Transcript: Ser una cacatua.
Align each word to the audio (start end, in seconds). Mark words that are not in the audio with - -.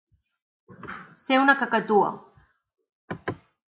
Ser 1.25 1.39
una 1.43 1.57
cacatua. 1.61 2.11